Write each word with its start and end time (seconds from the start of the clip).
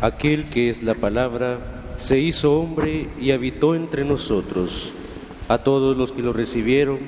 aquel 0.00 0.44
que 0.44 0.68
es 0.68 0.82
la 0.82 0.94
palabra, 0.94 1.58
se 1.96 2.18
hizo 2.18 2.58
hombre 2.58 3.08
y 3.20 3.32
habitó 3.32 3.74
entre 3.74 4.04
nosotros. 4.04 4.92
A 5.48 5.58
todos 5.58 5.96
los 5.96 6.12
que 6.12 6.22
lo 6.22 6.32
recibieron, 6.32 6.98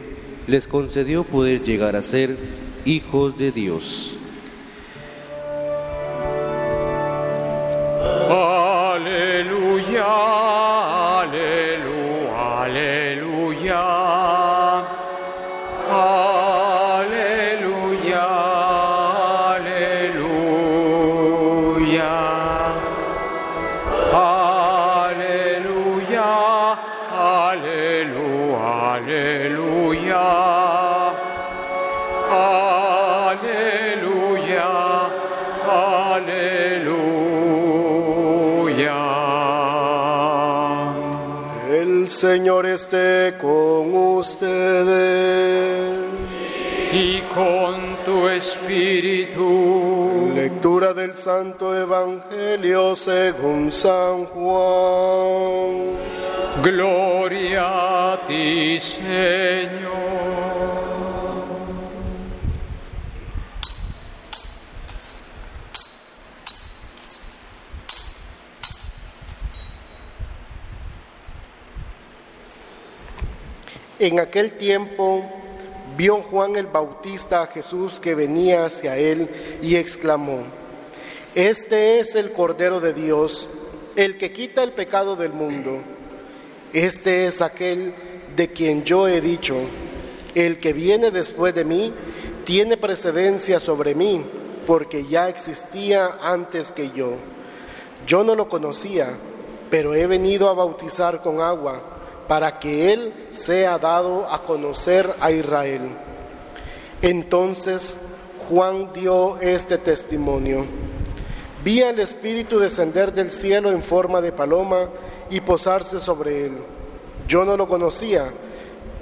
les 0.47 0.67
concedió 0.67 1.25
poder 1.25 1.62
llegar 1.62 1.95
a 1.97 2.03
ser 2.03 2.37
hijos 2.84 3.39
de 3.39 3.53
Dios. 3.53 4.17
Aleluya, 8.29 10.05
aleluya, 11.20 11.80
Señor 42.41 42.64
esté 42.64 43.34
con 43.38 43.94
ustedes. 44.16 45.98
Y 46.91 47.20
con 47.34 47.96
tu 48.06 48.28
espíritu. 48.28 50.33
Lectura 50.34 50.94
del 50.94 51.14
Santo 51.16 51.77
Evangelio 51.77 52.96
según 52.96 53.70
San 53.70 54.24
Juan. 54.24 55.98
Gloria 56.62 58.12
a 58.12 58.20
ti, 58.27 58.80
Señor. 58.80 59.80
En 74.01 74.19
aquel 74.19 74.53
tiempo 74.53 75.23
vio 75.98 76.23
Juan 76.23 76.56
el 76.56 76.65
Bautista 76.65 77.43
a 77.43 77.47
Jesús 77.48 78.01
que 78.01 78.15
venía 78.15 78.65
hacia 78.65 78.97
él 78.97 79.29
y 79.61 79.77
exclamó, 79.77 80.39
Este 81.34 81.98
es 81.98 82.15
el 82.15 82.33
Cordero 82.33 82.81
de 82.81 82.95
Dios, 82.95 83.47
el 83.97 84.17
que 84.17 84.33
quita 84.33 84.62
el 84.62 84.73
pecado 84.73 85.17
del 85.17 85.34
mundo. 85.34 85.83
Este 86.73 87.27
es 87.27 87.42
aquel 87.42 87.92
de 88.35 88.48
quien 88.48 88.85
yo 88.85 89.07
he 89.07 89.20
dicho, 89.20 89.57
el 90.35 90.61
que 90.61 90.73
viene 90.73 91.11
después 91.11 91.55
de 91.55 91.67
mí 91.67 91.92
tiene 92.45 92.79
precedencia 92.79 93.61
sobre 93.61 93.95
mí, 93.95 94.24
porque 94.67 95.05
ya 95.05 95.29
existía 95.29 96.17
antes 96.23 96.73
que 96.73 96.91
yo. 96.92 97.17
Yo 98.07 98.24
no 98.24 98.35
lo 98.35 98.48
conocía, 98.48 99.11
pero 99.69 99.95
he 99.95 100.07
venido 100.07 100.48
a 100.48 100.55
bautizar 100.55 101.20
con 101.20 101.42
agua 101.42 101.99
para 102.30 102.61
que 102.61 102.92
Él 102.92 103.13
sea 103.33 103.77
dado 103.77 104.24
a 104.24 104.39
conocer 104.42 105.13
a 105.18 105.33
Israel. 105.33 105.80
Entonces 107.02 107.96
Juan 108.48 108.92
dio 108.92 109.36
este 109.41 109.79
testimonio. 109.79 110.64
Vi 111.64 111.83
al 111.83 111.98
Espíritu 111.98 112.61
descender 112.61 113.13
del 113.13 113.33
cielo 113.33 113.73
en 113.73 113.83
forma 113.83 114.20
de 114.20 114.30
paloma 114.30 114.91
y 115.29 115.41
posarse 115.41 115.98
sobre 115.98 116.46
él. 116.46 116.58
Yo 117.27 117.45
no 117.45 117.57
lo 117.57 117.67
conocía, 117.67 118.30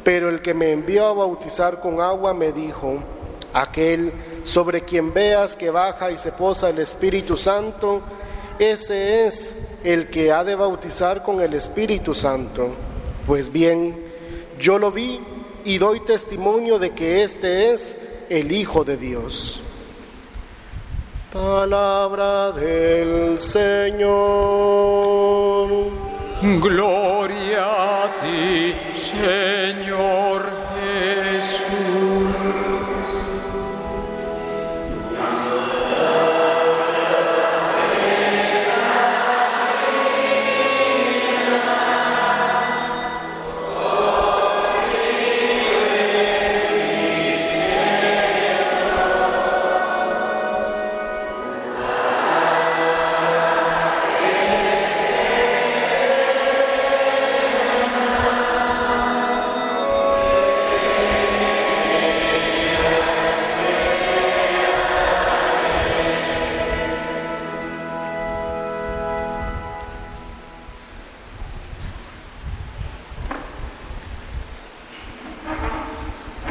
pero 0.02 0.30
el 0.30 0.40
que 0.40 0.54
me 0.54 0.72
envió 0.72 1.08
a 1.08 1.12
bautizar 1.12 1.80
con 1.80 2.00
agua 2.00 2.32
me 2.32 2.50
dijo, 2.50 2.94
aquel 3.52 4.10
sobre 4.42 4.80
quien 4.86 5.12
veas 5.12 5.54
que 5.54 5.68
baja 5.68 6.10
y 6.10 6.16
se 6.16 6.32
posa 6.32 6.70
el 6.70 6.78
Espíritu 6.78 7.36
Santo, 7.36 8.00
ese 8.58 9.26
es 9.26 9.54
el 9.84 10.08
que 10.08 10.32
ha 10.32 10.44
de 10.44 10.54
bautizar 10.54 11.22
con 11.22 11.42
el 11.42 11.52
Espíritu 11.52 12.14
Santo. 12.14 12.87
Pues 13.28 13.52
bien, 13.52 13.94
yo 14.58 14.78
lo 14.78 14.90
vi 14.90 15.20
y 15.62 15.76
doy 15.76 16.00
testimonio 16.00 16.78
de 16.78 16.92
que 16.92 17.22
este 17.24 17.72
es 17.72 17.98
el 18.30 18.50
Hijo 18.50 18.84
de 18.84 18.96
Dios. 18.96 19.60
Palabra 21.30 22.52
del 22.52 23.38
Señor. 23.38 24.08
Gloria 26.40 28.04
a 28.04 28.14
ti, 28.22 28.74
Señor 28.98 30.17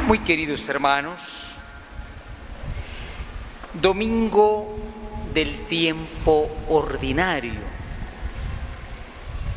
Muy 0.08 0.20
queridos 0.20 0.66
hermanos, 0.70 1.56
domingo 3.74 4.78
del 5.34 5.66
tiempo 5.66 6.50
ordinario. 6.70 7.60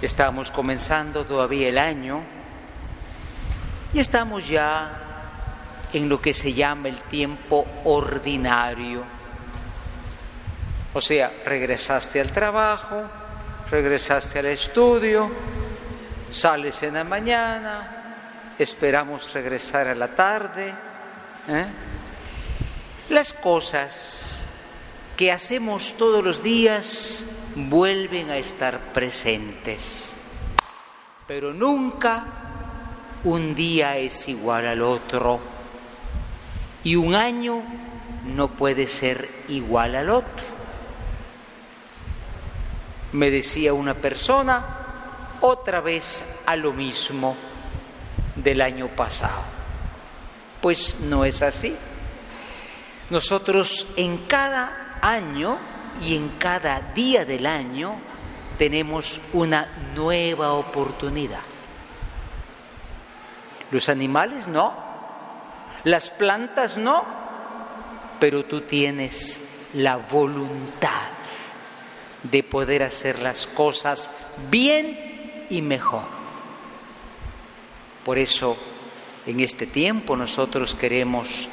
Estamos 0.01 0.51
comenzando 0.51 1.23
todavía 1.23 1.69
el 1.69 1.77
año 1.77 2.19
y 3.93 3.99
estamos 3.99 4.45
ya 4.49 4.91
en 5.93 6.09
lo 6.09 6.19
que 6.19 6.33
se 6.33 6.51
llama 6.51 6.89
el 6.89 6.97
tiempo 7.03 7.65
ordinario. 7.85 9.05
O 10.93 10.99
sea, 10.99 11.31
regresaste 11.45 12.19
al 12.19 12.29
trabajo, 12.29 13.03
regresaste 13.69 14.39
al 14.39 14.47
estudio, 14.47 15.31
sales 16.29 16.83
en 16.83 16.95
la 16.95 17.05
mañana, 17.05 18.00
esperamos 18.61 19.33
regresar 19.33 19.87
a 19.87 19.95
la 19.95 20.09
tarde. 20.09 20.73
¿eh? 21.47 21.65
Las 23.09 23.33
cosas 23.33 24.45
que 25.17 25.31
hacemos 25.31 25.95
todos 25.97 26.23
los 26.23 26.43
días 26.43 27.25
vuelven 27.55 28.29
a 28.29 28.37
estar 28.37 28.79
presentes, 28.93 30.13
pero 31.27 31.53
nunca 31.53 32.23
un 33.23 33.55
día 33.55 33.97
es 33.97 34.29
igual 34.29 34.67
al 34.67 34.81
otro 34.81 35.39
y 36.83 36.95
un 36.95 37.15
año 37.15 37.63
no 38.25 38.49
puede 38.49 38.87
ser 38.87 39.27
igual 39.47 39.95
al 39.95 40.09
otro. 40.09 40.61
Me 43.13 43.29
decía 43.29 43.73
una 43.73 43.95
persona 43.95 44.77
otra 45.41 45.81
vez 45.81 46.41
a 46.45 46.55
lo 46.55 46.71
mismo 46.71 47.35
del 48.43 48.61
año 48.61 48.87
pasado. 48.87 49.41
Pues 50.61 50.99
no 51.01 51.25
es 51.25 51.41
así. 51.41 51.75
Nosotros 53.09 53.87
en 53.97 54.17
cada 54.25 54.99
año 55.01 55.57
y 56.01 56.15
en 56.15 56.29
cada 56.29 56.79
día 56.93 57.25
del 57.25 57.45
año 57.45 57.99
tenemos 58.57 59.19
una 59.33 59.67
nueva 59.95 60.53
oportunidad. 60.53 61.41
Los 63.71 63.89
animales 63.89 64.47
no, 64.47 64.73
las 65.83 66.09
plantas 66.11 66.77
no, 66.77 67.03
pero 68.19 68.45
tú 68.45 68.61
tienes 68.61 69.69
la 69.73 69.97
voluntad 69.97 70.89
de 72.23 72.43
poder 72.43 72.83
hacer 72.83 73.19
las 73.19 73.47
cosas 73.47 74.11
bien 74.49 75.47
y 75.49 75.61
mejor. 75.61 76.20
Por 78.11 78.19
eso, 78.19 78.57
en 79.25 79.39
este 79.39 79.67
tiempo 79.67 80.17
nosotros 80.17 80.75
queremos 80.75 81.47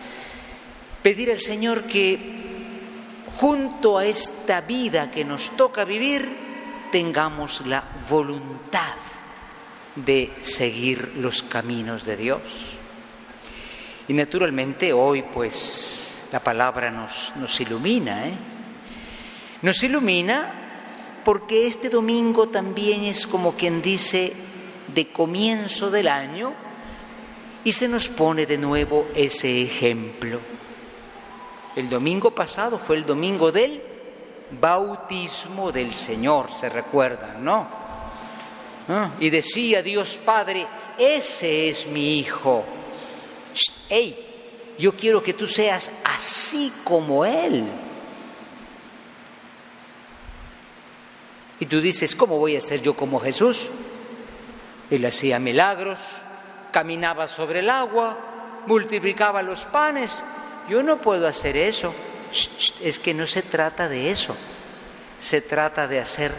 pedir 1.04 1.30
al 1.30 1.38
Señor 1.38 1.84
que 1.84 2.18
junto 3.36 3.96
a 3.96 4.04
esta 4.04 4.62
vida 4.62 5.08
que 5.08 5.24
nos 5.24 5.50
toca 5.50 5.84
vivir, 5.84 6.28
tengamos 6.90 7.64
la 7.64 7.84
voluntad 8.10 8.96
de 9.94 10.32
seguir 10.42 11.12
los 11.18 11.44
caminos 11.44 12.04
de 12.04 12.16
Dios. 12.16 12.42
Y 14.08 14.12
naturalmente 14.12 14.92
hoy 14.92 15.22
pues 15.22 16.24
la 16.32 16.40
palabra 16.40 16.90
nos, 16.90 17.34
nos 17.36 17.60
ilumina, 17.60 18.26
¿eh? 18.26 18.34
Nos 19.62 19.80
ilumina 19.84 21.20
porque 21.24 21.68
este 21.68 21.88
domingo 21.88 22.48
también 22.48 23.04
es 23.04 23.28
como 23.28 23.52
quien 23.52 23.80
dice 23.80 24.47
de 24.94 25.08
comienzo 25.08 25.90
del 25.90 26.08
año 26.08 26.52
y 27.64 27.72
se 27.72 27.88
nos 27.88 28.08
pone 28.08 28.46
de 28.46 28.58
nuevo 28.58 29.08
ese 29.14 29.62
ejemplo. 29.62 30.40
El 31.76 31.88
domingo 31.88 32.30
pasado 32.30 32.78
fue 32.78 32.96
el 32.96 33.06
domingo 33.06 33.52
del 33.52 33.80
bautismo 34.60 35.70
del 35.70 35.92
Señor, 35.94 36.52
se 36.52 36.68
recuerdan, 36.68 37.44
¿no? 37.44 37.66
¿Ah? 38.88 39.10
Y 39.20 39.30
decía 39.30 39.82
Dios 39.82 40.18
Padre, 40.24 40.66
ese 40.98 41.68
es 41.68 41.86
mi 41.86 42.18
Hijo. 42.18 42.64
¡Ey! 43.88 44.26
Yo 44.78 44.94
quiero 44.94 45.22
que 45.22 45.34
tú 45.34 45.46
seas 45.46 45.90
así 46.04 46.72
como 46.84 47.24
Él. 47.24 47.64
Y 51.60 51.66
tú 51.66 51.80
dices, 51.80 52.14
¿cómo 52.14 52.38
voy 52.38 52.56
a 52.56 52.60
ser 52.60 52.80
yo 52.80 52.94
como 52.94 53.18
Jesús? 53.18 53.68
Él 54.90 55.04
hacía 55.04 55.38
milagros, 55.38 55.98
caminaba 56.70 57.28
sobre 57.28 57.60
el 57.60 57.70
agua, 57.70 58.16
multiplicaba 58.66 59.42
los 59.42 59.64
panes. 59.64 60.24
Yo 60.68 60.82
no 60.82 60.98
puedo 60.98 61.26
hacer 61.26 61.56
eso. 61.56 61.94
Es 62.82 62.98
que 62.98 63.14
no 63.14 63.26
se 63.26 63.42
trata 63.42 63.88
de 63.88 64.10
eso. 64.10 64.36
Se 65.18 65.40
trata 65.40 65.88
de 65.88 66.00
hacer 66.00 66.32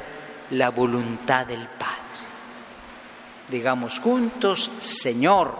la 0.51 0.69
voluntad 0.69 1.45
del 1.45 1.67
Padre. 1.67 1.95
Digamos 3.49 3.99
juntos, 3.99 4.71
Señor, 4.79 5.55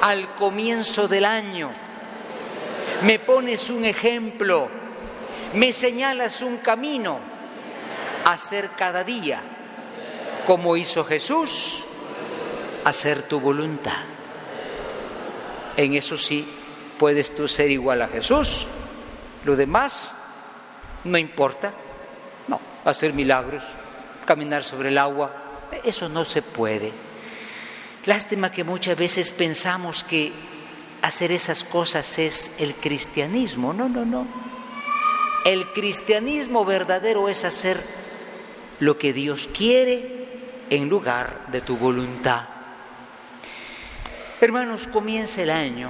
al 0.00 0.34
comienzo 0.34 1.06
del 1.08 1.24
año 1.24 1.70
me 3.02 3.18
pones 3.18 3.68
un 3.68 3.84
ejemplo, 3.84 4.68
me 5.54 5.72
señalas 5.72 6.40
un 6.40 6.58
camino 6.58 7.18
hacer 8.24 8.70
cada 8.78 9.04
día, 9.04 9.42
como 10.46 10.76
hizo 10.76 11.04
Jesús, 11.04 11.83
hacer 12.84 13.22
tu 13.22 13.40
voluntad. 13.40 14.02
En 15.76 15.94
eso 15.94 16.16
sí 16.16 16.46
puedes 16.98 17.34
tú 17.34 17.48
ser 17.48 17.70
igual 17.70 18.02
a 18.02 18.08
Jesús. 18.08 18.66
Lo 19.44 19.56
demás 19.56 20.14
no 21.04 21.18
importa. 21.18 21.72
No, 22.48 22.60
hacer 22.84 23.12
milagros, 23.12 23.62
caminar 24.24 24.64
sobre 24.64 24.90
el 24.90 24.98
agua, 24.98 25.32
eso 25.84 26.08
no 26.08 26.24
se 26.24 26.42
puede. 26.42 26.92
Lástima 28.06 28.50
que 28.50 28.64
muchas 28.64 28.96
veces 28.96 29.30
pensamos 29.30 30.04
que 30.04 30.32
hacer 31.02 31.32
esas 31.32 31.64
cosas 31.64 32.18
es 32.18 32.52
el 32.58 32.74
cristianismo. 32.74 33.72
No, 33.72 33.88
no, 33.88 34.04
no. 34.04 34.26
El 35.44 35.72
cristianismo 35.72 36.64
verdadero 36.64 37.28
es 37.28 37.44
hacer 37.44 37.82
lo 38.80 38.98
que 38.98 39.12
Dios 39.12 39.48
quiere 39.56 40.26
en 40.70 40.88
lugar 40.88 41.46
de 41.50 41.60
tu 41.60 41.76
voluntad. 41.76 42.53
Hermanos, 44.44 44.86
comienza 44.88 45.40
el 45.42 45.48
año 45.48 45.88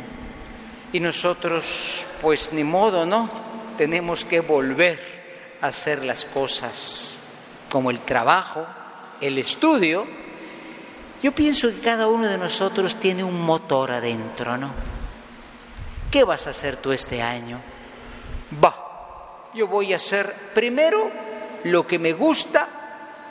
y 0.93 1.01
nosotros, 1.01 2.07
pues 2.23 2.53
ni 2.53 2.63
modo, 2.63 3.05
¿no? 3.05 3.29
Tenemos 3.77 4.25
que 4.25 4.39
volver 4.39 5.57
a 5.61 5.67
hacer 5.67 6.05
las 6.05 6.25
cosas 6.25 7.19
como 7.69 7.91
el 7.91 7.99
trabajo, 7.99 8.65
el 9.21 9.39
estudio. 9.39 10.07
Yo 11.21 11.33
pienso 11.33 11.69
que 11.69 11.81
cada 11.81 12.07
uno 12.07 12.29
de 12.29 12.39
nosotros 12.39 12.95
tiene 12.95 13.25
un 13.25 13.41
motor 13.41 13.91
adentro, 13.91 14.57
¿no? 14.57 14.73
¿Qué 16.13 16.23
vas 16.23 16.47
a 16.47 16.51
hacer 16.51 16.77
tú 16.77 16.93
este 16.93 17.21
año? 17.21 17.59
Va, 18.63 19.51
yo 19.53 19.67
voy 19.67 19.93
a 19.93 19.97
hacer 19.97 20.33
primero 20.55 21.11
lo 21.65 21.89
que 21.89 21.99
me 21.99 22.13
gusta 22.13 22.69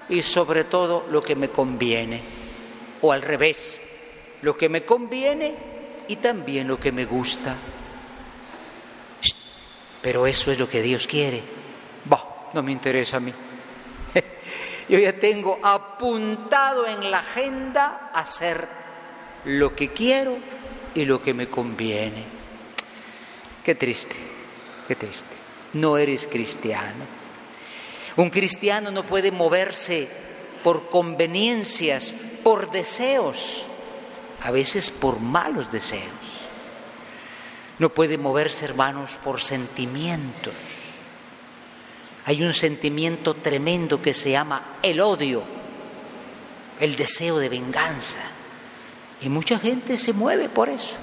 y 0.10 0.22
sobre 0.22 0.66
todo 0.66 1.06
lo 1.10 1.22
que 1.22 1.38
me 1.38 1.48
conviene. 1.48 2.22
O 3.02 3.14
al 3.14 3.22
revés, 3.22 3.83
lo 4.44 4.58
que 4.58 4.68
me 4.68 4.84
conviene 4.84 5.56
y 6.10 6.18
también 6.18 6.68
lo 6.68 6.78
que 6.80 6.92
me 6.92 7.06
gusta. 7.06 7.56
Pero 10.02 10.28
eso 10.28 10.52
es 10.52 10.60
lo 10.60 10.70
que 10.70 10.82
Dios 10.82 11.08
quiere. 11.08 11.42
Bah, 12.04 12.50
no 12.54 12.62
me 12.62 12.74
interesa 12.74 13.18
a 13.18 13.20
mí. 13.22 13.34
Yo 14.90 15.00
ya 15.00 15.18
tengo 15.18 15.60
apuntado 15.64 16.86
en 16.86 17.10
la 17.10 17.20
agenda 17.20 18.12
hacer 18.14 18.68
lo 19.46 19.74
que 19.76 19.94
quiero 19.94 20.38
y 20.94 21.06
lo 21.06 21.22
que 21.22 21.34
me 21.34 21.48
conviene. 21.48 22.26
Qué 23.64 23.76
triste, 23.76 24.18
qué 24.90 24.96
triste. 24.98 25.34
No 25.72 25.98
eres 25.98 26.28
cristiano. 26.28 27.06
Un 28.18 28.30
cristiano 28.30 28.92
no 28.92 29.04
puede 29.04 29.32
moverse 29.32 30.10
por 30.66 30.90
conveniencias, 30.90 32.14
por 32.44 32.72
deseos, 32.72 33.68
a 34.44 34.52
veces 34.52 34.90
por 34.92 35.20
malos 35.20 35.72
deseos. 35.72 36.04
No 37.80 37.90
puede 37.90 38.18
moverse, 38.18 38.66
hermanos, 38.66 39.18
por 39.24 39.42
sentimientos. 39.42 40.54
Hay 42.26 42.44
un 42.44 42.54
sentimiento 42.54 43.34
tremendo 43.34 44.02
que 44.02 44.14
se 44.14 44.32
llama 44.32 44.62
el 44.82 45.02
odio, 45.02 45.44
el 46.80 46.96
deseo 46.96 47.40
de 47.40 47.50
venganza. 47.50 48.20
Y 49.22 49.30
mucha 49.30 49.60
gente 49.60 49.98
se 49.98 50.14
mueve 50.14 50.50
por 50.50 50.70
eso. 50.70 50.96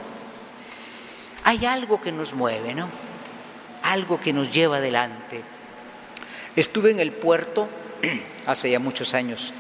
Hay 1.45 1.67
algo 1.67 2.01
que 2.01 2.13
nos 2.13 2.35
mueve, 2.35 2.75
¿no? 2.75 2.89
Algo 3.83 4.21
que 4.21 4.33
nos 4.33 4.53
lleva 4.53 4.77
adelante. 4.77 5.43
Estuve 6.57 6.91
en 6.91 7.01
el 7.01 7.13
puerto 7.13 7.69
hace 8.47 8.71
ya 8.71 8.79
muchos 8.79 9.15
años 9.15 9.53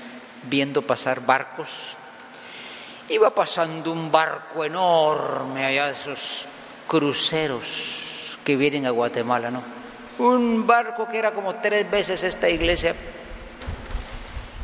viendo 0.48 0.82
pasar 0.82 1.24
barcos. 1.24 1.96
Iba 3.10 3.30
pasando 3.30 3.92
un 3.92 4.10
barco 4.10 4.64
enorme 4.64 5.66
allá 5.66 5.86
de 5.86 5.92
esos 5.92 6.46
cruceros 6.86 8.38
que 8.44 8.56
vienen 8.56 8.86
a 8.86 8.90
Guatemala, 8.90 9.50
¿no? 9.50 9.62
Un 10.18 10.66
barco 10.66 11.08
que 11.08 11.18
era 11.18 11.32
como 11.32 11.56
tres 11.56 11.90
veces 11.90 12.22
esta 12.22 12.48
iglesia. 12.48 12.94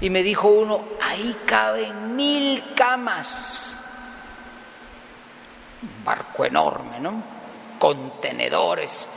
Y 0.00 0.11
me 0.11 0.23
dijo 0.23 0.49
uno, 0.49 0.85
ahí 1.03 1.37
caben 1.45 2.17
mil 2.17 2.75
camas. 2.75 3.79
Barco 6.05 6.45
enorme, 6.45 7.00
¿no? 7.00 7.23
Contenedores. 7.79 9.09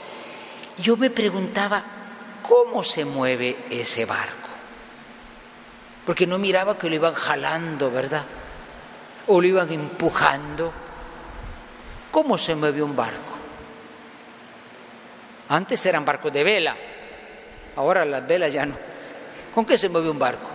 Yo 0.78 0.98
me 0.98 1.10
preguntaba, 1.10 1.84
¿Cómo 2.50 2.84
se 2.84 3.06
mueve 3.06 3.56
ese 3.70 4.06
barco? 4.06 4.50
Porque 6.04 6.26
no 6.26 6.40
miraba 6.40 6.80
que 6.80 6.90
lo 6.90 6.96
iban 6.96 7.14
jalando, 7.14 7.92
¿verdad? 7.92 8.26
O 9.28 9.40
lo 9.40 9.48
iban 9.48 9.72
empujando. 9.72 10.74
¿Cómo 12.12 12.38
se 12.38 12.56
mueve 12.56 12.82
un 12.82 12.96
barco? 12.96 13.18
Antes 15.50 15.84
eran 15.86 16.06
barcos 16.06 16.32
de 16.32 16.44
vela, 16.44 16.76
ahora 17.76 18.06
las 18.06 18.28
velas 18.28 18.54
ya 18.54 18.66
no. 18.66 18.76
¿Con 19.54 19.66
qué 19.66 19.78
se 19.78 19.90
mueve 19.90 20.10
un 20.10 20.20
barco? 20.20 20.48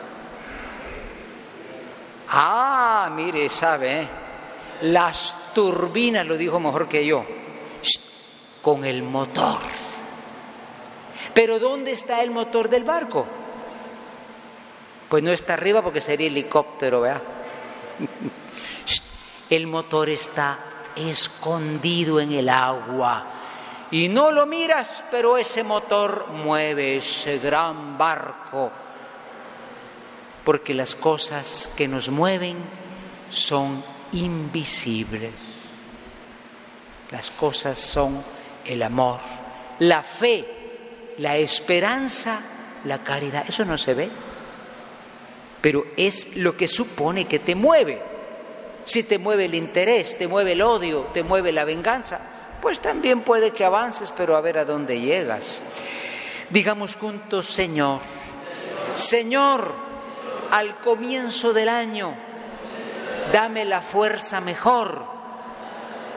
Ah, 2.29 3.11
mire, 3.15 3.49
sabe, 3.49 4.03
¿eh? 4.03 4.09
las 4.83 5.53
turbinas, 5.55 6.27
lo 6.27 6.37
dijo 6.37 6.61
mejor 6.61 6.89
que 6.89 7.05
yo, 7.05 7.25
con 8.63 8.85
el 8.85 9.03
motor. 9.03 9.59
Pero 11.33 11.59
¿dónde 11.59 11.93
está 11.93 12.23
el 12.23 12.31
motor 12.31 12.69
del 12.69 12.85
barco? 12.85 13.27
Pues 15.09 15.23
no 15.23 15.33
está 15.33 15.55
arriba 15.55 15.83
porque 15.83 16.01
sería 16.01 16.27
helicóptero, 16.29 17.01
¿verdad? 17.01 17.23
El 19.51 19.67
motor 19.67 20.09
está 20.09 20.59
escondido 20.97 22.21
en 22.21 22.33
el 22.33 22.49
agua. 22.49 23.25
Y 23.91 24.09
no 24.09 24.33
lo 24.33 24.47
miras, 24.47 25.05
pero 25.11 25.37
ese 25.37 25.63
motor 25.63 26.27
mueve 26.31 26.97
ese 26.97 27.39
gran 27.39 27.97
barco. 27.99 28.71
Porque 30.45 30.75
las 30.75 30.95
cosas 30.95 31.71
que 31.77 31.87
nos 31.89 32.09
mueven 32.09 32.57
son 33.31 33.83
invisibles. 34.13 35.33
Las 37.11 37.31
cosas 37.31 37.79
son 37.79 38.23
el 38.65 38.83
amor, 38.83 39.21
la 39.79 40.03
fe, 40.03 40.45
la 41.19 41.37
esperanza, 41.37 42.41
la 42.85 43.05
caridad. 43.05 43.45
Eso 43.49 43.65
no 43.65 43.79
se 43.79 43.95
ve, 43.95 44.09
pero 45.61 45.87
es 45.97 46.37
lo 46.37 46.57
que 46.57 46.67
supone 46.67 47.27
que 47.27 47.39
te 47.39 47.55
mueve. 47.55 48.14
Si 48.85 49.03
te 49.03 49.19
mueve 49.19 49.47
el 49.47 49.55
interés, 49.55 50.19
te 50.19 50.29
mueve 50.29 50.53
el 50.53 50.63
odio, 50.63 51.09
te 51.15 51.23
mueve 51.23 51.53
la 51.53 51.65
venganza, 51.65 52.21
pues 52.61 52.81
también 52.81 53.23
puede 53.23 53.51
que 53.51 53.65
avances, 53.65 54.11
pero 54.11 54.37
a 54.37 54.41
ver 54.41 54.59
a 54.59 54.65
dónde 54.65 55.01
llegas. 55.01 55.63
Digamos 56.51 56.97
juntos, 56.97 57.47
Señor, 57.47 58.01
Señor, 58.95 59.73
al 60.51 60.79
comienzo 60.81 61.53
del 61.53 61.69
año, 61.69 62.15
dame 63.33 63.65
la 63.65 63.81
fuerza 63.81 64.41
mejor 64.41 65.05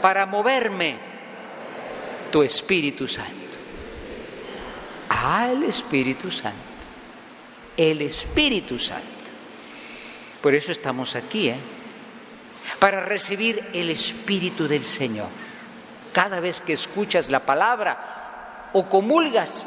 para 0.02 0.26
moverme, 0.26 0.98
tu 2.32 2.44
Espíritu 2.44 3.08
Santo. 3.08 3.34
Ah, 5.10 5.50
el 5.52 5.64
Espíritu 5.64 6.30
Santo. 6.30 6.58
El 7.76 8.02
Espíritu 8.02 8.78
Santo. 8.78 9.06
Por 10.42 10.54
eso 10.54 10.72
estamos 10.72 11.16
aquí, 11.16 11.50
¿eh? 11.50 11.58
Para 12.80 13.02
recibir 13.02 13.64
el 13.74 13.90
Espíritu 13.90 14.68
del 14.68 14.84
Señor. 14.84 15.28
Cada 16.14 16.40
vez 16.40 16.62
que 16.62 16.74
escuchas 16.74 17.30
la 17.30 17.40
palabra 17.40 18.70
o 18.74 18.88
comulgas, 18.90 19.66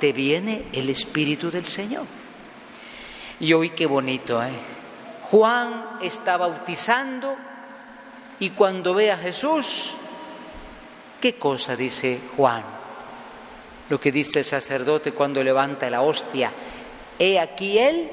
te 0.00 0.12
viene 0.12 0.66
el 0.72 0.88
Espíritu 0.88 1.50
del 1.50 1.66
Señor. 1.66 2.04
Y 3.38 3.52
hoy 3.52 3.70
qué 3.70 3.86
bonito, 3.86 4.42
¿eh? 4.42 4.50
Juan 5.30 5.98
está 6.02 6.36
bautizando 6.36 7.36
y 8.40 8.50
cuando 8.50 8.94
ve 8.94 9.12
a 9.12 9.16
Jesús, 9.16 9.94
¿qué 11.20 11.34
cosa 11.34 11.76
dice 11.76 12.18
Juan? 12.36 12.64
Lo 13.88 14.00
que 14.00 14.10
dice 14.10 14.40
el 14.40 14.44
sacerdote 14.44 15.12
cuando 15.12 15.44
levanta 15.44 15.88
la 15.88 16.02
hostia, 16.02 16.50
he 17.18 17.38
aquí 17.38 17.78
el 17.78 18.10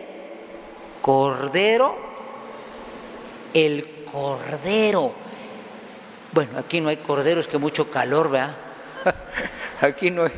cordero, 1.02 1.98
el 3.54 3.97
cordero. 4.12 5.14
Bueno, 6.32 6.58
aquí 6.60 6.82
no 6.82 6.90
hay 6.90 6.98
corderos, 6.98 7.48
que 7.48 7.58
mucho 7.58 7.90
calor, 7.90 8.30
¿verdad? 8.30 8.56
Aquí 9.82 10.10
no 10.10 10.24
hay, 10.24 10.32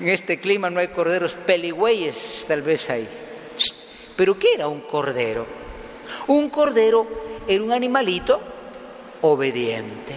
en 0.00 0.08
este 0.08 0.38
clima 0.38 0.68
no 0.70 0.80
hay 0.80 0.88
corderos 0.88 1.34
peligüeyes, 1.34 2.44
tal 2.46 2.62
vez 2.62 2.90
hay. 2.90 3.08
Pero 4.16 4.38
¿qué 4.38 4.54
era 4.54 4.68
un 4.68 4.82
cordero? 4.82 5.46
Un 6.28 6.50
cordero 6.50 7.06
era 7.48 7.62
un 7.62 7.72
animalito 7.72 8.40
obediente. 9.22 10.14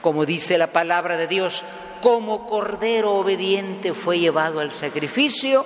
Como 0.00 0.26
dice 0.26 0.58
la 0.58 0.68
palabra 0.68 1.16
de 1.16 1.26
Dios, 1.26 1.62
como 2.00 2.46
cordero 2.46 3.14
obediente 3.14 3.94
fue 3.94 4.18
llevado 4.18 4.60
al 4.60 4.72
sacrificio 4.72 5.64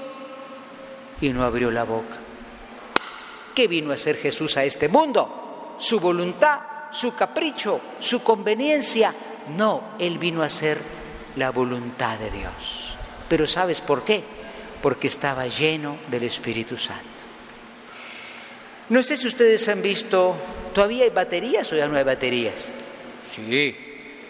y 1.21 1.31
no 1.31 1.45
abrió 1.45 1.71
la 1.71 1.85
boca. 1.85 2.17
¿Qué 3.55 3.69
vino 3.69 3.91
a 3.91 3.95
hacer 3.95 4.17
Jesús 4.17 4.57
a 4.57 4.65
este 4.65 4.89
mundo? 4.89 5.42
¿Su 5.83 5.99
voluntad? 5.99 6.61
¿Su 6.93 7.13
capricho? 7.13 7.81
¿Su 7.99 8.23
conveniencia? 8.23 9.13
No, 9.57 9.83
Él 9.99 10.17
vino 10.17 10.45
a 10.45 10.47
hacer 10.47 10.79
la 11.35 11.51
voluntad 11.51 12.21
de 12.21 12.31
Dios. 12.31 12.95
Pero 13.29 13.49
¿sabes 13.49 13.81
por 13.81 14.05
qué? 14.05 14.23
Porque 14.81 15.09
estaba 15.09 15.49
lleno 15.49 15.97
del 16.09 16.23
Espíritu 16.23 16.79
Santo. 16.79 17.03
No 18.91 19.03
sé 19.03 19.17
si 19.17 19.27
ustedes 19.27 19.69
han 19.69 19.83
visto, 19.83 20.37
¿todavía 20.73 21.03
hay 21.03 21.11
baterías 21.11 21.73
o 21.73 21.77
ya 21.77 21.89
no 21.89 21.97
hay 21.97 22.05
baterías? 22.05 22.55
Sí, 23.29 23.77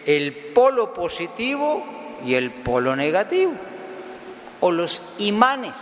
el 0.07 0.33
polo 0.55 0.95
positivo 0.95 1.85
y 2.25 2.33
el 2.33 2.51
polo 2.51 2.97
negativo, 2.97 3.53
o 4.61 4.73
los 4.73 5.17
imanes, 5.19 5.75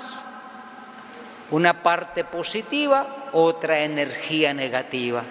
una 1.52 1.80
parte 1.80 2.24
positiva, 2.24 3.28
otra 3.30 3.84
energía 3.84 4.52
negativa. 4.52 5.22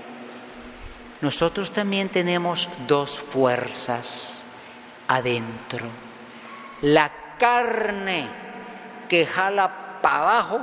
Nosotros 1.22 1.72
también 1.72 2.10
tenemos 2.10 2.70
dos 2.88 3.20
fuerzas 3.20 4.46
adentro. 5.08 5.86
La 6.82 7.12
carne 7.38 8.28
que 9.10 9.26
jala 9.26 10.00
para 10.02 10.20
abajo 10.20 10.62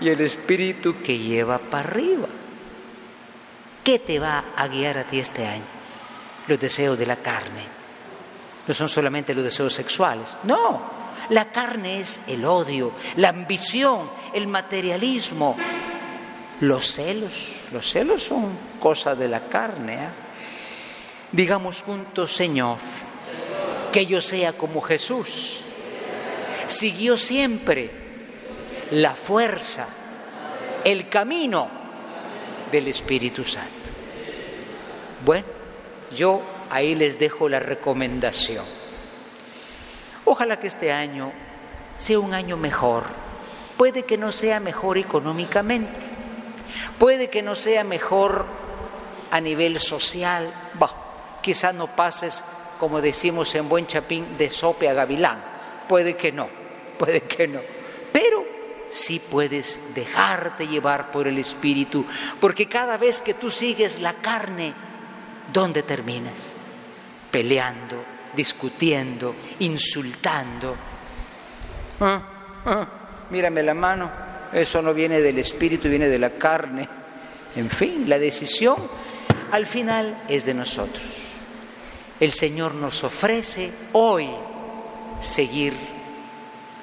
y 0.00 0.08
el 0.08 0.20
espíritu 0.20 1.02
que 1.02 1.18
lleva 1.18 1.58
para 1.58 1.88
arriba. 1.88 2.28
¿Qué 3.84 3.98
te 3.98 4.18
va 4.18 4.44
a 4.56 4.68
guiar 4.68 4.98
a 4.98 5.04
ti 5.04 5.18
este 5.18 5.46
año? 5.46 5.64
Los 6.46 6.58
deseos 6.58 6.98
de 6.98 7.06
la 7.06 7.16
carne. 7.16 7.66
No 8.66 8.74
son 8.74 8.88
solamente 8.88 9.34
los 9.34 9.44
deseos 9.44 9.74
sexuales. 9.74 10.36
No, 10.44 10.80
la 11.30 11.46
carne 11.46 12.00
es 12.00 12.20
el 12.26 12.44
odio, 12.44 12.92
la 13.16 13.30
ambición, 13.30 14.08
el 14.32 14.46
materialismo, 14.46 15.56
los 16.62 16.86
celos. 16.86 17.62
Los 17.72 17.90
celos 17.90 18.22
son 18.22 18.56
cosas 18.78 19.18
de 19.18 19.28
la 19.28 19.40
carne. 19.40 19.94
¿eh? 19.94 20.08
Digamos 21.32 21.82
juntos, 21.82 22.34
Señor, 22.34 22.78
que 23.90 24.06
yo 24.06 24.20
sea 24.20 24.52
como 24.52 24.80
Jesús. 24.80 25.62
Siguió 26.68 27.18
siempre 27.18 27.90
la 28.92 29.14
fuerza, 29.14 29.88
el 30.84 31.08
camino 31.08 31.68
del 32.70 32.86
Espíritu 32.88 33.44
Santo. 33.44 33.70
Bueno, 35.24 35.46
yo 36.14 36.42
ahí 36.70 36.94
les 36.94 37.18
dejo 37.18 37.48
la 37.48 37.58
recomendación. 37.58 38.64
Ojalá 40.24 40.60
que 40.60 40.68
este 40.68 40.92
año 40.92 41.32
sea 41.98 42.20
un 42.20 42.34
año 42.34 42.56
mejor. 42.56 43.02
Puede 43.76 44.04
que 44.04 44.16
no 44.16 44.30
sea 44.30 44.60
mejor 44.60 44.96
económicamente, 44.96 46.11
puede 46.98 47.28
que 47.28 47.42
no 47.42 47.56
sea 47.56 47.84
mejor 47.84 48.46
a 49.30 49.40
nivel 49.40 49.80
social. 49.80 50.52
Bah, 50.74 50.94
quizá 51.42 51.72
no 51.72 51.88
pases 51.88 52.44
como 52.82 53.00
decimos 53.00 53.54
en 53.54 53.68
buen 53.68 53.86
chapín, 53.86 54.36
de 54.36 54.50
sope 54.50 54.88
a 54.88 54.92
gavilán. 54.92 55.38
Puede 55.88 56.16
que 56.16 56.32
no, 56.32 56.48
puede 56.98 57.20
que 57.20 57.46
no. 57.46 57.60
Pero 58.12 58.44
sí 58.88 59.20
puedes 59.20 59.94
dejarte 59.94 60.66
llevar 60.66 61.12
por 61.12 61.28
el 61.28 61.38
Espíritu, 61.38 62.04
porque 62.40 62.68
cada 62.68 62.96
vez 62.96 63.20
que 63.20 63.34
tú 63.34 63.52
sigues 63.52 64.00
la 64.00 64.14
carne, 64.14 64.74
¿dónde 65.52 65.84
terminas? 65.84 66.54
Peleando, 67.30 68.02
discutiendo, 68.34 69.36
insultando. 69.60 70.74
Ah, 72.00 72.22
ah, 72.66 72.88
mírame 73.30 73.62
la 73.62 73.74
mano, 73.74 74.10
eso 74.52 74.82
no 74.82 74.92
viene 74.94 75.20
del 75.20 75.38
Espíritu, 75.38 75.88
viene 75.88 76.08
de 76.08 76.18
la 76.18 76.30
carne. 76.30 76.88
En 77.56 77.70
fin, 77.70 78.04
la 78.08 78.18
decisión 78.18 78.76
al 79.50 79.66
final 79.66 80.24
es 80.28 80.44
de 80.44 80.54
nosotros 80.54 81.22
el 82.22 82.32
Señor 82.32 82.76
nos 82.76 83.02
ofrece 83.02 83.72
hoy 83.94 84.28
seguir 85.18 85.72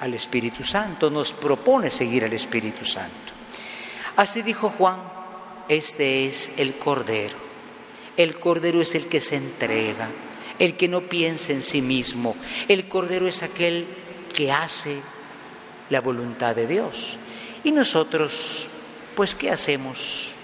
al 0.00 0.12
Espíritu 0.12 0.62
Santo, 0.62 1.08
nos 1.08 1.32
propone 1.32 1.88
seguir 1.88 2.24
al 2.24 2.34
Espíritu 2.34 2.84
Santo. 2.84 3.32
Así 4.16 4.42
dijo 4.42 4.68
Juan, 4.76 5.00
este 5.66 6.26
es 6.26 6.52
el 6.58 6.74
Cordero. 6.74 7.38
El 8.18 8.38
Cordero 8.38 8.82
es 8.82 8.94
el 8.94 9.06
que 9.06 9.22
se 9.22 9.36
entrega, 9.36 10.10
el 10.58 10.76
que 10.76 10.88
no 10.88 11.00
piensa 11.00 11.52
en 11.52 11.62
sí 11.62 11.80
mismo. 11.80 12.36
El 12.68 12.86
Cordero 12.86 13.26
es 13.26 13.42
aquel 13.42 13.86
que 14.34 14.52
hace 14.52 15.00
la 15.88 16.02
voluntad 16.02 16.54
de 16.54 16.66
Dios. 16.66 17.16
Y 17.64 17.72
nosotros, 17.72 18.68
pues, 19.14 19.34
¿qué 19.34 19.50
hacemos? 19.50 20.34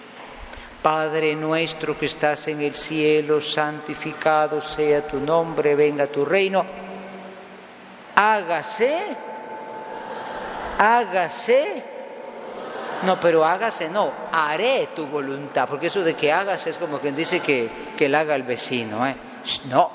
Padre 0.83 1.35
nuestro 1.35 1.99
que 1.99 2.07
estás 2.07 2.47
en 2.49 2.61
el 2.61 2.75
cielo, 2.75 3.41
santificado 3.41 4.61
sea 4.61 5.07
tu 5.07 5.19
nombre, 5.19 5.75
venga 5.75 6.07
tu 6.07 6.25
reino. 6.25 6.65
Hágase, 8.15 8.99
hágase. 10.79 11.83
No, 13.03 13.21
pero 13.21 13.45
hágase, 13.45 13.89
no, 13.89 14.11
haré 14.33 14.89
tu 14.95 15.07
voluntad, 15.07 15.69
porque 15.69 15.89
eso 15.89 16.03
de 16.03 16.15
que 16.15 16.33
hágase 16.33 16.71
es 16.71 16.79
como 16.79 16.99
quien 16.99 17.17
dice 17.17 17.41
que, 17.41 17.69
que 17.97 18.09
le 18.09 18.17
haga 18.17 18.35
el 18.35 18.43
vecino. 18.43 19.07
¿eh? 19.07 19.17
No. 19.69 19.91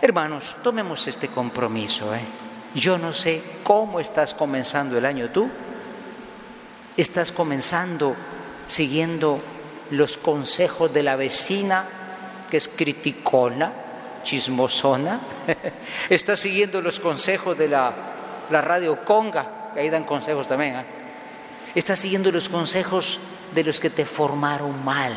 Hermanos, 0.00 0.58
tomemos 0.62 1.06
este 1.08 1.28
compromiso. 1.28 2.14
¿eh? 2.14 2.20
Yo 2.74 2.98
no 2.98 3.12
sé 3.12 3.42
cómo 3.62 4.00
estás 4.00 4.34
comenzando 4.34 4.98
el 4.98 5.06
año 5.06 5.30
tú. 5.30 5.50
Estás 6.96 7.32
comenzando 7.32 8.14
siguiendo 8.66 9.40
los 9.90 10.16
consejos 10.16 10.92
de 10.92 11.02
la 11.02 11.16
vecina, 11.16 11.84
que 12.50 12.56
es 12.56 12.68
criticona, 12.68 13.72
chismosona, 14.22 15.20
está 16.08 16.36
siguiendo 16.36 16.80
los 16.80 17.00
consejos 17.00 17.58
de 17.58 17.68
la, 17.68 17.92
radio 18.50 19.04
Conga, 19.04 19.72
que 19.74 19.80
ahí 19.80 19.90
dan 19.90 20.04
consejos 20.04 20.46
también, 20.46 20.76
¿eh? 20.76 20.84
está 21.74 21.96
siguiendo 21.96 22.30
los 22.30 22.48
consejos 22.48 23.18
de 23.54 23.64
los 23.64 23.80
que 23.80 23.90
te 23.90 24.04
formaron 24.04 24.84
mal, 24.84 25.12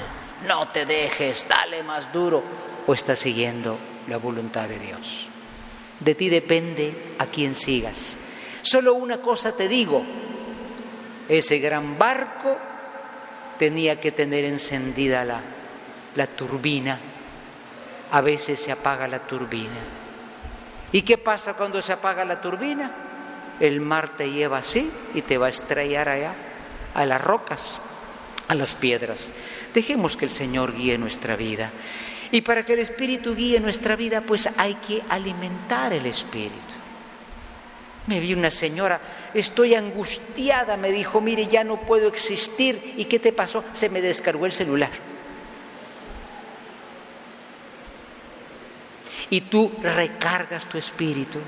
no 0.47 0.67
te 0.69 0.85
dejes, 0.85 1.45
dale 1.47 1.83
más 1.83 2.11
duro, 2.11 2.43
o 2.87 2.93
está 2.93 3.15
siguiendo 3.15 3.77
la 4.07 4.17
voluntad 4.17 4.67
de 4.67 4.79
Dios. 4.79 5.27
De 5.99 6.15
ti 6.15 6.29
depende 6.29 7.15
a 7.19 7.25
quien 7.25 7.53
sigas. 7.53 8.17
Solo 8.61 8.93
una 8.93 9.17
cosa 9.17 9.51
te 9.51 9.67
digo, 9.67 10.03
ese 11.29 11.59
gran 11.59 11.97
barco 11.97 12.57
tenía 13.57 13.99
que 13.99 14.11
tener 14.11 14.45
encendida 14.45 15.25
la, 15.25 15.41
la 16.15 16.27
turbina. 16.27 16.99
A 18.11 18.21
veces 18.21 18.59
se 18.59 18.71
apaga 18.71 19.07
la 19.07 19.19
turbina. 19.19 19.79
¿Y 20.91 21.01
qué 21.01 21.17
pasa 21.17 21.55
cuando 21.55 21.81
se 21.81 21.93
apaga 21.93 22.23
la 22.23 22.39
turbina? 22.39 22.91
El 23.59 23.81
mar 23.81 24.09
te 24.15 24.31
lleva 24.31 24.59
así 24.59 24.89
y 25.13 25.21
te 25.21 25.37
va 25.37 25.47
a 25.47 25.49
estrellar 25.49 26.07
allá, 26.07 26.33
a 26.93 27.05
las 27.05 27.21
rocas, 27.21 27.79
a 28.47 28.55
las 28.55 28.75
piedras. 28.75 29.31
Dejemos 29.73 30.15
que 30.15 30.25
el 30.25 30.31
Señor 30.31 30.75
guíe 30.75 30.97
nuestra 30.97 31.35
vida. 31.35 31.71
Y 32.31 32.41
para 32.41 32.65
que 32.65 32.73
el 32.73 32.79
Espíritu 32.79 33.35
guíe 33.35 33.59
nuestra 33.59 33.95
vida, 33.95 34.21
pues 34.21 34.49
hay 34.57 34.75
que 34.75 35.01
alimentar 35.09 35.93
el 35.93 36.05
Espíritu. 36.05 36.55
Me 38.07 38.19
vi 38.19 38.33
una 38.33 38.51
señora, 38.51 39.01
estoy 39.39 39.75
angustiada, 39.75 40.77
me 40.77 40.91
dijo, 40.91 41.21
mire, 41.21 41.47
ya 41.47 41.63
no 41.63 41.81
puedo 41.81 42.07
existir. 42.07 42.93
¿Y 42.97 43.05
qué 43.05 43.19
te 43.19 43.31
pasó? 43.31 43.63
Se 43.73 43.89
me 43.89 44.01
descargó 44.01 44.45
el 44.45 44.51
celular. 44.51 44.91
Y 49.29 49.41
tú 49.41 49.71
recargas 49.81 50.65
tu 50.67 50.77
espíritu. 50.77 51.39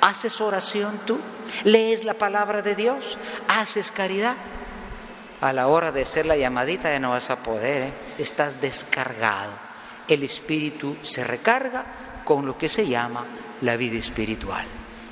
¿Haces 0.00 0.40
oración 0.40 1.00
tú? 1.06 1.18
¿Lees 1.64 2.04
la 2.04 2.14
palabra 2.14 2.62
de 2.62 2.74
Dios? 2.74 3.18
¿Haces 3.48 3.92
caridad? 3.92 4.36
A 5.40 5.52
la 5.52 5.68
hora 5.68 5.92
de 5.92 6.02
hacer 6.02 6.26
la 6.26 6.36
llamadita 6.36 6.90
ya 6.90 6.98
no 6.98 7.10
vas 7.10 7.30
a 7.30 7.42
poder, 7.42 7.82
¿eh? 7.82 7.92
estás 8.18 8.60
descargado. 8.60 9.52
El 10.08 10.22
espíritu 10.22 10.96
se 11.02 11.24
recarga 11.24 11.84
con 12.24 12.46
lo 12.46 12.56
que 12.56 12.68
se 12.68 12.86
llama 12.86 13.24
la 13.60 13.76
vida 13.76 13.98
espiritual. 13.98 14.81